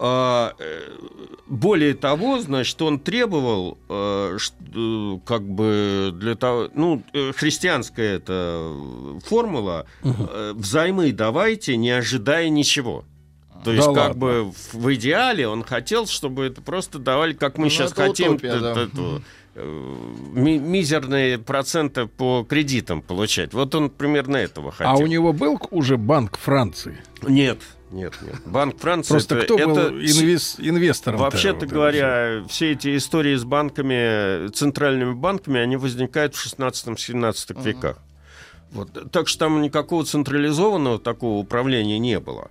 [0.03, 0.81] А, э,
[1.47, 4.39] более того, значит, он требовал, э,
[4.75, 7.03] э, как бы для того, ну,
[7.37, 8.75] христианская эта
[9.27, 13.05] формула, э, взаймы давайте, не ожидая ничего.
[13.63, 14.15] То есть, Да как ладно.
[14.21, 18.33] бы в, идеале он хотел, чтобы это просто давали, как мы Ну, сейчас это хотим,
[18.37, 18.75] утопия, да.
[18.75, 19.21] т- т- э,
[19.65, 23.53] ми- мизерные проценты по кредитам получать.
[23.55, 24.93] Вот он примерно этого хотел.
[24.93, 26.99] А у него был уже Банк Франции?
[27.23, 27.59] Нет,
[27.91, 28.37] нет, нет.
[28.47, 31.21] Банк Франции Просто это, кто был это инвес- инвестором?
[31.21, 37.99] Вообще-то говоря, все эти истории с банками, центральными банками, они возникают в 16-17 веках.
[38.73, 39.11] Вот.
[39.11, 42.51] Так что там никакого централизованного такого управления не было.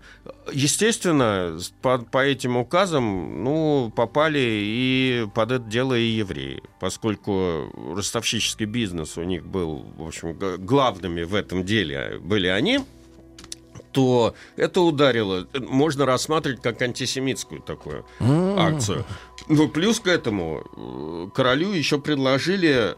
[0.52, 8.66] Естественно, по, по этим указам ну, попали и под это дело и евреи, поскольку ростовщический
[8.66, 12.80] бизнес у них был, в общем, главными в этом деле были они,
[13.92, 18.06] то это ударило, можно рассматривать как антисемитскую такую
[18.58, 19.06] акцию.
[19.48, 22.96] Но плюс к этому э, королю еще предложили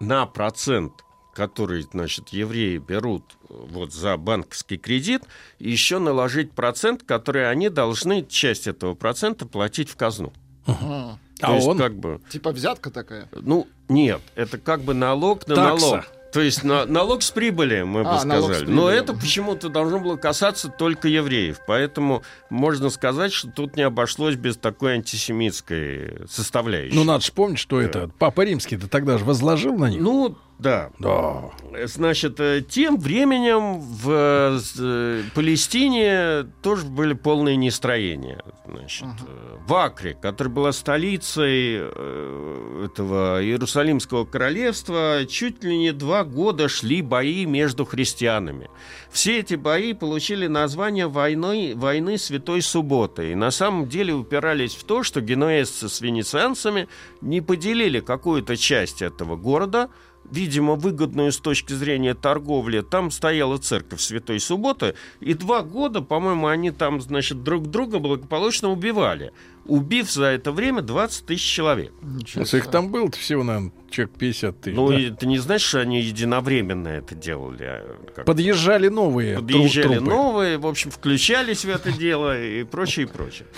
[0.00, 1.04] на процент,
[1.40, 5.22] который, значит, евреи берут э, вот за банковский кредит,
[5.58, 10.34] еще наложить процент, который они должны часть этого процента платить в казну.
[10.66, 11.18] Ага.
[11.40, 11.78] То А есть, он?
[11.78, 13.26] как бы, Типа взятка такая.
[13.32, 15.86] ну, нет, это как бы налог на Такса.
[15.86, 16.04] налог.
[16.34, 18.66] То есть на, налог с прибыли, мы бы А, сказали.
[18.66, 21.58] Но это почему-то должно было касаться только евреев.
[21.66, 26.94] Поэтому можно сказать, что тут не обошлось без такой антисемитской составляющей.
[26.94, 30.00] Ну, надо же помнить, что это Папа Римский-то тогда же возложил на них.
[30.00, 30.90] Ну, да.
[30.98, 31.50] Да.
[31.86, 38.42] Значит, э, тем временем в э, э, Палестине тоже были полные нестроения.
[38.66, 46.24] Значит, э, в Акре, которая была столицей э, этого Иерусалимского королевства, чуть ли не два
[46.24, 48.68] года шли бои между христианами.
[49.10, 53.32] Все эти бои получили название войны, войны Святой Субботы.
[53.32, 56.86] И на самом деле упирались в то, что генуэзцы с венецианцами
[57.22, 59.88] не поделили какую-то часть этого города,
[60.30, 62.80] видимо, выгодную с точки зрения торговли.
[62.80, 68.70] Там стояла церковь Святой Субботы, и два года, по-моему, они там, значит, друг друга благополучно
[68.70, 69.32] убивали,
[69.66, 71.92] убив за это время 20 тысяч человек.
[72.02, 74.76] Ничего Если их там было-то всего, наверное, человек 50 тысяч.
[74.76, 75.00] Ну, да?
[75.00, 77.64] и ты не знаешь, что они единовременно это делали?
[77.64, 78.24] а как?
[78.24, 80.10] Подъезжали новые Подъезжали трупы.
[80.10, 83.48] новые, в общем, включались в это дело и прочее, и прочее.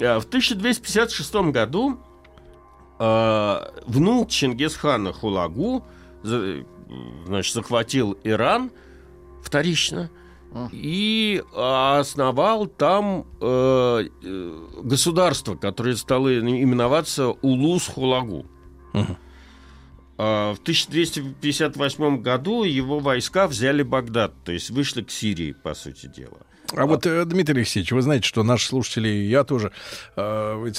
[0.00, 1.98] А В 1256 году
[2.98, 5.84] э, внук Чингисхана Хулагу
[6.22, 8.70] значит, захватил Иран
[9.42, 10.10] вторично
[10.70, 18.46] и основал там э, э, государство, которое стало именоваться Улус-Хулагу.
[18.92, 19.16] Мгм.
[20.18, 26.06] А, В 1258 году его войска взяли Багдад, то есть вышли к Сирии, по сути
[26.06, 26.38] дела.
[26.76, 29.72] А вот, э, Дмитрий Алексеевич, вы знаете, что наши слушатели, и я тоже,
[30.16, 30.72] э,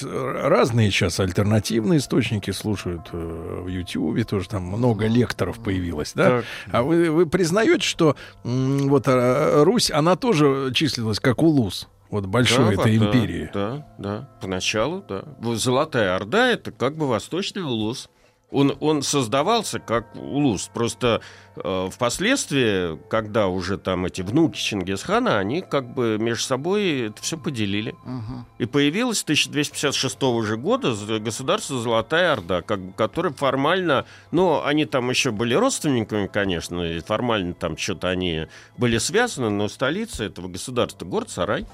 [0.44, 6.30] разные сейчас альтернативные источники слушают э, в Ютьюбе, тоже там много лекторов появилось, да?
[6.38, 6.46] Так.
[6.72, 12.76] А вы, вы признаете, что вот э, Русь, она тоже числилась как улус, вот большой
[12.76, 13.50] Да, этой да, империи?
[13.54, 15.24] Да, да, поначалу, да.
[15.56, 18.10] Золотая Орда— это как бы восточный улус.
[18.54, 20.70] Он, он создавался как улус.
[20.74, 21.22] Просто
[21.56, 27.38] э, впоследствии, когда уже там эти внуки Чингисхана, они как бы между собой это все
[27.38, 27.96] поделили.
[28.06, 28.46] Ага.
[28.60, 34.86] И появилось с 1256 же года государство Золотая Орда, как бы, которое формально, ну, они
[34.86, 40.48] там еще были родственниками, конечно, и формально там что-то они были связаны, но столица этого
[40.48, 41.66] государства город Сарай.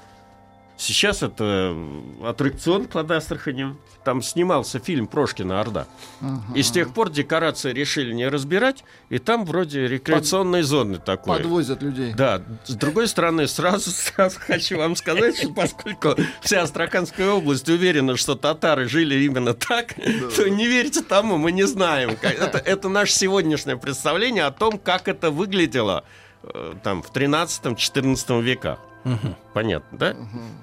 [0.80, 1.76] Сейчас это
[2.24, 3.78] аттракцион под Астраханем.
[4.02, 5.86] Там снимался фильм Прошкина «Орда».
[6.22, 6.42] Ага.
[6.54, 11.36] И с тех пор декорации решили не разбирать, и там вроде рекреационной зоны такой.
[11.36, 12.14] Подвозят людей.
[12.14, 18.16] Да, с другой стороны, сразу, сразу хочу вам сказать, что поскольку вся Астраханская область уверена,
[18.16, 19.94] что татары жили именно так,
[20.34, 22.16] то не верьте тому, мы не знаем.
[22.22, 26.04] Это наше сегодняшнее представление о том, как это выглядело
[26.42, 28.78] э, там в 13-14 веках.
[29.04, 29.34] Мгм.
[29.54, 30.16] Понятно, да?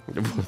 [0.08, 0.46] Вот.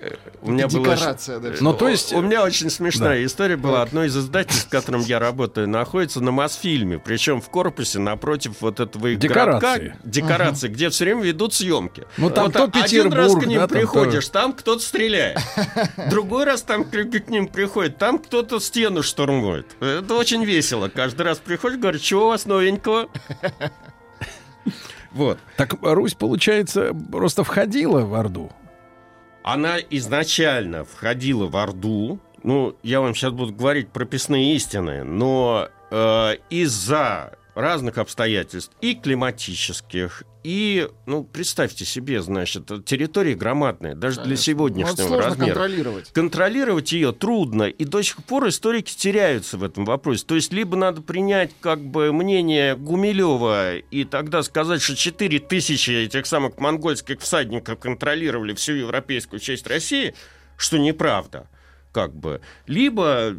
[0.00, 0.94] Э, У меня было...
[0.94, 1.50] Декорация, да.
[1.60, 3.82] Ну, то есть- У меня очень смешная история была.
[3.82, 6.98] Одно из издательств, в котором я работаю, находится на Мосфильме.
[6.98, 9.78] Причем в корпусе напротив вот этого их Декорации.
[9.78, 9.98] городка.
[10.04, 12.06] Декорации, где все время ведут съемки.
[12.16, 15.38] Ну, там Вот то один раз к ним да, приходишь, там кто-то стреляет.
[16.10, 19.66] Другой раз там к к ним приходит, там кто-то стену штурмует.
[19.80, 20.88] Это очень весело.
[20.88, 23.08] Каждый раз приходишь, говорит, что у вас новенького?
[25.12, 25.38] Вот.
[25.56, 28.50] Так Русь, получается, просто входила в Орду.
[29.42, 32.20] Она изначально входила в Орду.
[32.42, 40.22] Ну, я вам сейчас буду говорить прописные истины, но э, из-за разных обстоятельств и климатических,
[40.44, 44.44] и, ну, представьте себе, значит, территория громадная, даже для Конечно.
[44.44, 45.46] сегодняшнего Ну, размера.
[45.54, 46.12] контролировать.
[46.12, 50.24] Контролировать ее трудно, и до сих пор историки теряются в этом вопросе.
[50.24, 55.90] То есть либо надо принять как бы мнение Гумилева и тогда сказать, что 4 тысячи
[55.90, 60.14] этих самых монгольских всадников контролировали всю европейскую часть России,
[60.56, 61.48] что неправда
[61.98, 62.40] как бы.
[62.68, 63.34] Либо э,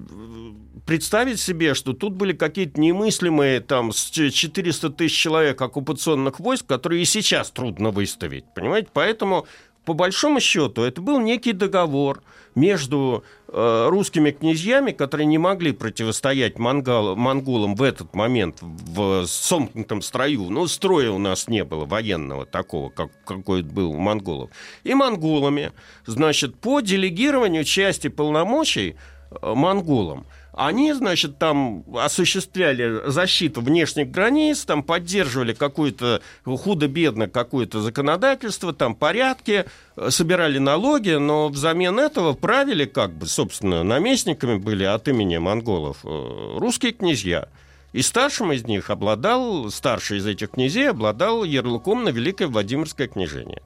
[0.85, 6.65] представить себе, что тут были какие-то немыслимые там с ч- 400 тысяч человек оккупационных войск,
[6.65, 8.89] которые и сейчас трудно выставить, понимаете?
[8.91, 9.47] Поэтому
[9.85, 12.21] по большому счету это был некий договор
[12.55, 20.01] между э, русскими князьями, которые не могли противостоять монгол- монголам в этот момент в сомкнутом
[20.01, 20.49] строю.
[20.49, 24.49] Ну, строя у нас не было военного такого, как, какой был у монголов.
[24.83, 25.71] И монголами,
[26.05, 28.95] значит, по делегированию части полномочий
[29.31, 30.25] э, монголам
[30.59, 39.65] они, значит, там осуществляли защиту внешних границ, там поддерживали какое-то худо-бедно какое-то законодательство, там порядки,
[39.95, 45.99] э, собирали налоги, но взамен этого правили, как бы, собственно, наместниками были от имени монголов
[46.03, 47.47] э, русские князья.
[47.93, 53.61] И старшим из них обладал, старший из этих князей обладал ярлыком на Великое Владимирское княжение.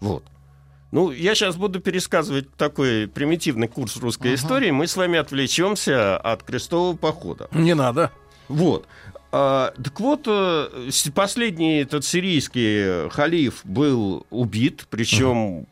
[0.00, 0.22] Вот.
[0.94, 4.34] Ну, я сейчас буду пересказывать такой примитивный курс русской Ага.
[4.36, 4.70] истории.
[4.70, 7.48] Мы с вами отвлечемся от крестового похода.
[7.50, 8.12] Не надо.
[8.46, 8.86] Вот.
[9.32, 15.66] А, так вот, э, последний этот сирийский халиф был убит, причем...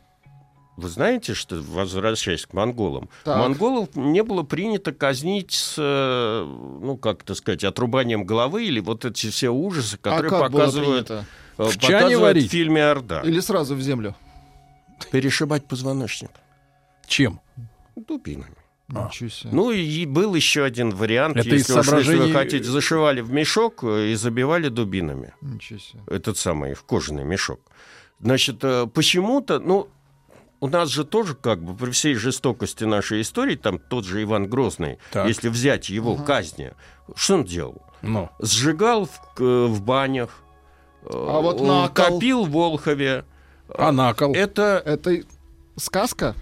[0.75, 3.37] Вы знаете, что, возвращаясь к монголам, Так.
[3.37, 9.05] монголов не было принято казнить с, э, ну, как это сказать, отрубанием головы или вот
[9.05, 11.23] эти все ужасы, А которые как было показывают, э,
[11.57, 12.47] В показывают варить?
[12.47, 13.21] в фильме «Орда».
[13.21, 14.15] Или сразу в землю?
[15.11, 16.31] Перешибать позвоночник
[17.07, 17.39] Чем?
[17.95, 18.55] дубинами.
[18.93, 19.05] А.
[19.07, 19.49] Ничего себе.
[19.53, 23.31] Ну и был еще один вариант, Это если, уж, если вы соображений- хотите, зашивали в
[23.31, 25.33] мешок э, и забивали дубинами.
[25.41, 26.01] Ничего себе.
[26.07, 27.59] Этот самый, в кожаный мешок.
[28.19, 29.87] Значит, э, почему-то, ну,
[30.59, 34.47] у нас же тоже, как бы, при всей жестокости нашей истории, там тот же Иван
[34.47, 35.27] Грозный, Так.
[35.27, 36.73] если взять его казни,
[37.15, 37.81] что он делал?
[38.01, 38.29] Ну.
[38.39, 40.43] Сжигал в, к- в банях,
[41.03, 42.05] э, А вот он на кол?
[42.19, 43.23] топил в Волхове.
[43.77, 44.33] А на кол?
[44.33, 45.23] Это Это
[45.77, 46.35] сказка?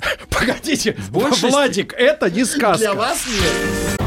[0.30, 2.78] Погодите, Владик, это не сказка.
[2.78, 3.97] Для вас нет.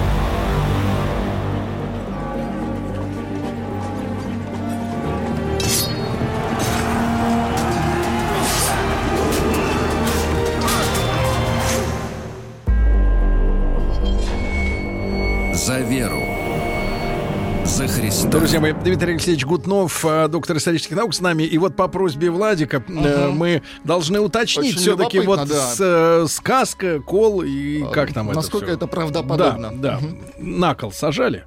[18.32, 21.44] Друзья мои, Дмитрий Алексеевич Гутнов, э, доктор исторических наук с нами.
[21.44, 25.74] И вот по просьбе Владика э, мы должны уточнить все-таки вот да.
[25.74, 29.72] с, э, сказка, кол и как там это Насколько это правдоподобно?
[29.76, 30.08] Да, да.
[30.38, 31.44] На кол сажали?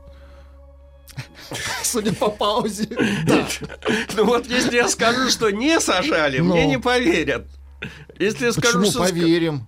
[1.83, 2.87] Судя по паузе.
[3.25, 3.47] Да.
[4.15, 6.53] Ну вот если я скажу, что не сажали, Ну.
[6.53, 7.47] мне не поверят.
[8.19, 9.67] Если я скажу, Почему что поверим?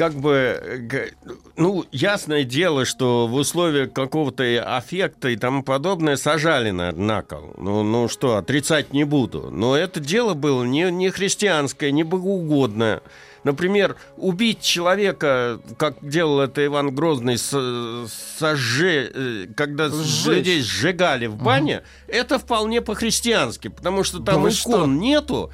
[0.00, 1.10] Как бы, э,
[1.58, 4.42] ну, ясное дело, что в условиях какого-то
[4.78, 7.52] аффекта и тому подобное сажали на, на кол.
[7.58, 9.50] Ну, ну что, отрицать не буду.
[9.50, 13.02] Но это дело было не, не христианское, не богоугодное.
[13.44, 20.36] Например, убить человека, как делал это Иван Грозный, с- сожже, э, когда Сжечь.
[20.38, 24.86] людей сжигали в бане, это вполне по-христиански, потому что Да там вы икон что?
[24.86, 25.50] нету,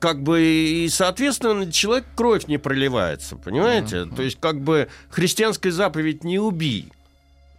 [0.00, 4.04] как бы, и, соответственно, человек кровь не проливается, понимаете?
[4.06, 6.92] То есть, как бы, христианская заповедь «не убий»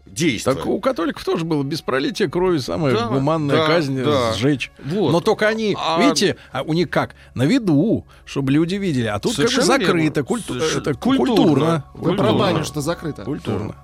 [0.06, 0.58] действует.
[0.58, 4.34] Так у католиков тоже было без пролития крови самая Да, гуманная да, казнь да.
[4.34, 4.72] сжечь.
[4.84, 5.12] Вот.
[5.12, 7.14] Но только они, А- видите, а у них как?
[7.36, 9.06] На виду, чтобы люди видели.
[9.06, 10.24] А тут как бы Совершенно закрыто, верно.
[10.24, 11.36] культу- Совершенно- это культурно.
[11.36, 11.86] культурно.
[11.94, 12.34] Вы про Культурно.
[12.40, 13.24] баню, что закрыто.
[13.24, 13.76] Культурно.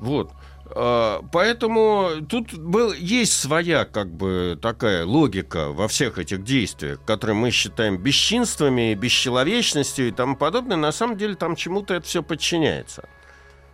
[0.00, 0.30] Вот.
[0.70, 7.36] А, Поэтому тут был, есть своя как бы такая логика во всех этих действиях, которые
[7.36, 10.76] мы считаем бесчинствами, бесчеловечностью и тому подобное.
[10.76, 13.08] На самом деле там чему-то это все подчиняется.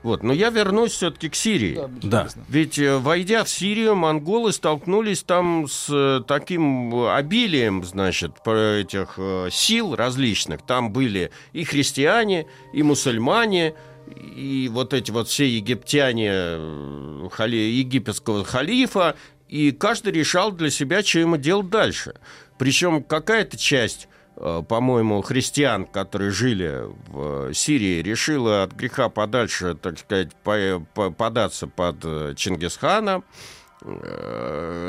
[0.04, 0.22] Вот.
[0.22, 1.80] Но я вернусь все-таки к Сирии.
[2.02, 2.28] Да.
[2.48, 9.48] Ведь, э, войдя в Сирию, монголы столкнулись там с э, таким обилием, значит, этих э,
[9.50, 10.60] сил различных.
[10.60, 13.74] Там были и христиане, и мусульмане,
[14.06, 19.16] и вот эти вот все египтяне э, хали- египетского халифа,
[19.48, 22.14] и каждый решал для себя, что ему делать дальше.
[22.58, 29.98] Причем какая-то часть э, по-моему, христиан, которые жили в Сирии, решила от греха подальше, так
[29.98, 33.22] сказать, по- по- податься под э, Чингисхана.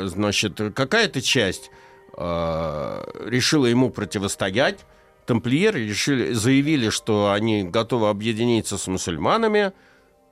[0.04, 1.70] Значит, какая-то часть
[2.16, 4.86] решила ему противостоять.
[5.26, 9.72] Тамплиеры решили, заявили, что они готовы объединиться с мусульманами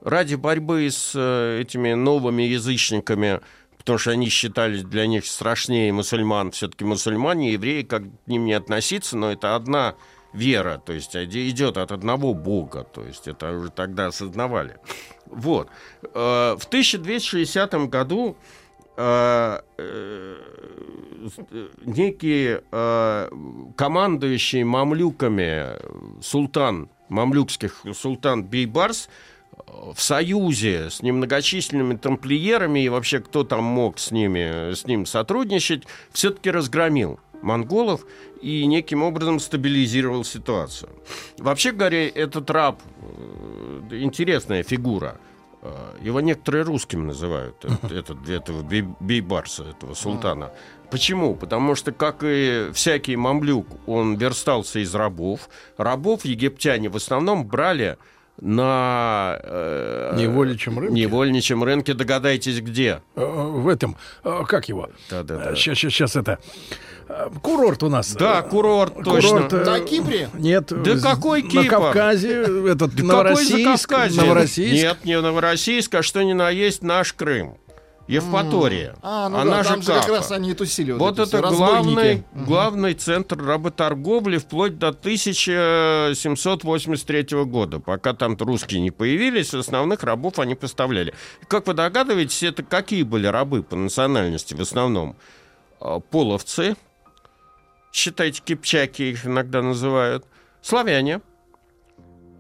[0.01, 3.41] ради борьбы с э, этими новыми язычниками,
[3.77, 6.53] потому что они считались для них страшнее мусульман.
[6.53, 9.95] Все-таки мусульмане, евреи, как к ним не относиться, но это одна
[10.33, 14.77] вера, то есть иде- идет от одного бога, то есть это уже тогда осознавали.
[15.27, 15.69] Вот.
[16.03, 18.37] Э, В 1260 году
[18.97, 20.37] э, э,
[21.51, 22.61] э, некий
[23.77, 25.79] командующий мамлюками
[26.23, 29.09] султан, мамлюкских султан Бейбарс
[29.95, 35.85] в союзе с немногочисленными тамплиерами и вообще кто там мог с ними, с ним сотрудничать,
[36.13, 38.05] все-таки разгромил монголов
[38.43, 40.91] и неким образом стабилизировал ситуацию.
[41.39, 42.81] Вообще говоря, этот раб
[43.91, 45.19] интересная фигура.
[45.65, 50.51] Э, Его некоторые русским называют, этот, этот- этого бей- бейбарса, этого султана.
[50.91, 51.35] Почему?
[51.35, 55.49] Потому что, как и всякий мамлюк, он верстался из рабов.
[55.79, 57.97] Рабов египтяне в основном брали
[58.41, 59.39] на...
[59.43, 60.95] э, Невольничьем рынке?
[61.01, 63.01] Невольничьем рынке, догадайтесь, где.
[63.17, 64.89] Э, В этом, э, как его?
[65.11, 65.55] Да-да-да.
[65.55, 66.39] Сейчас, сейчас это.
[67.09, 68.13] э, Курорт у нас.
[68.15, 69.29] Да, Э, курорт, точно.
[69.49, 70.29] Курорт, э, На Кипре?
[70.35, 70.67] Нет.
[70.83, 71.69] Да какой На Кипр?
[71.69, 73.81] Кавказе, этот, Да какой Новороссийск.
[73.89, 74.23] Закавказье?
[74.23, 74.73] Новороссийск.
[74.85, 77.57] Нет, не Новороссийск, а что ни на есть наш Крым.
[78.07, 78.95] Евпатория.
[79.03, 80.93] А, ну Она да, же там же как раз они и тусили.
[80.93, 82.35] Вот, Вот это главный, Мгм.
[82.45, 87.81] главный центр работорговли вплоть до 1783 года.
[87.81, 91.15] Пока там русские не появились, основных рабов они поставляли.
[91.49, 95.17] Как вы догадываетесь, это какие были рабы по национальности в основном?
[95.81, 96.77] А, Половцы,
[97.93, 100.25] считайте, кипчаки их иногда называют,
[100.61, 101.21] славяне,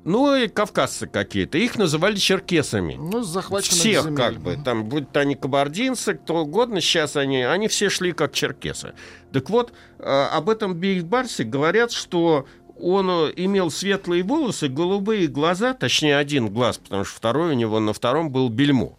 [0.04, 1.56] ну и кавказцы какие-то.
[1.58, 2.94] Их называли черкесами.
[2.94, 4.16] Ну, захваченных Всех земель.
[4.16, 8.32] как бы, там, будь то они кабардинцы, кто угодно, сейчас они, они все шли как
[8.34, 8.92] черкесы.
[9.32, 12.46] Так вот, э, об этом Бейбарсе говорят, что
[12.78, 17.80] он э, имел светлые волосы, голубые глаза, точнее один глаз, потому что второй у него
[17.80, 18.98] на втором был бельмо.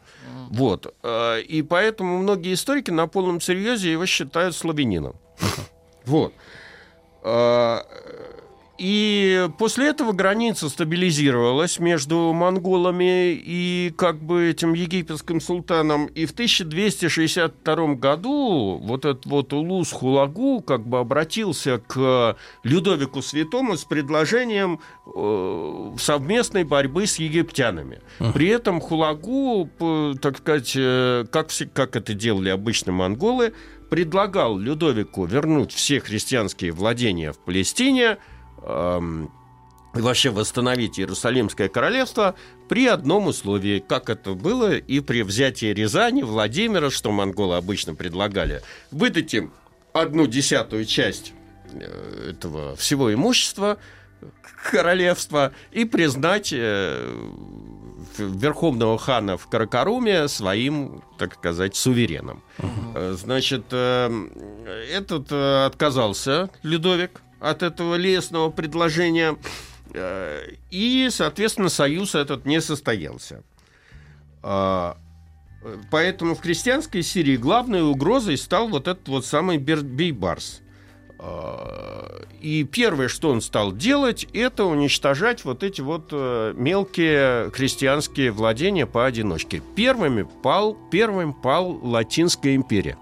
[0.49, 0.93] Вот.
[1.03, 5.15] э, И поэтому многие историки на полном серьезе его считают славянином.
[6.05, 6.33] Вот.
[8.77, 16.07] И после этого граница стабилизировалась между монголами и как бы этим египетским султаном.
[16.07, 23.77] И в 1262 году вот этот вот Улус Хулагу как бы обратился к Людовику Святому
[23.77, 28.01] с предложением э, совместной борьбы с египтянами.
[28.33, 29.69] При этом Хулагу,
[30.21, 33.53] так сказать, э, как, как это делали обычно монголы,
[33.89, 38.17] предлагал Людовику вернуть все христианские владения в Палестине,
[38.65, 39.31] эм,
[39.93, 42.35] вообще восстановить Иерусалимское королевство
[42.67, 48.61] при одном условии, как это было и при взятии Рязани, Владимира, что монголы обычно предлагали,
[48.91, 49.53] выдать им
[49.93, 51.33] одну десятую часть
[51.73, 53.77] э, этого всего имущества
[54.71, 57.15] королевства и признать э,
[58.17, 62.43] верховного хана в Каракаруме своим, так сказать, сувереном.
[62.95, 64.09] Э, Значит, э,
[64.91, 69.37] этот отказался Людовик от этого лесного предложения,
[69.93, 73.43] э, и, соответственно, союз этот не состоялся.
[74.41, 74.97] А,
[75.89, 80.61] Поэтому в христианской Сирии главной угрозой стал вот этот вот самый Бейбарс.
[81.17, 88.31] А, И первое, что он стал делать, это уничтожать вот эти вот э, мелкие крестьянские
[88.31, 89.61] владения поодиночке.
[89.75, 92.97] Первыми пал, первым пал Латинская империя.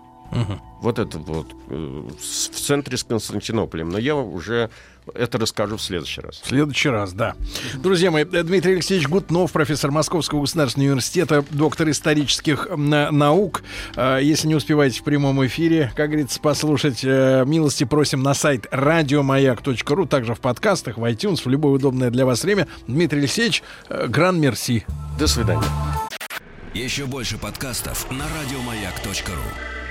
[0.82, 3.90] Вот это вот э, в центре с Константинополем.
[3.90, 4.70] Но я уже
[5.14, 6.42] это расскажу в следующий раз.
[6.42, 7.36] В следующий раз, да.
[7.76, 13.64] Друзья мои, э, Дмитрий Алексеевич Гутнов, профессор Московского государственного университета, доктор исторических наук.
[13.96, 20.06] Э, Если не успеваете в прямом эфире, как говорится, послушать, милости просим на сайт радиомаяк.ру,
[20.06, 22.68] также в подкастах, в iTunes, в любое удобное для вас время.
[22.88, 24.86] Дмитрий Алексеевич, гран мерси.
[25.18, 25.64] До свидания.
[26.74, 29.83] Еще больше подкастов на радиомаяк.ру.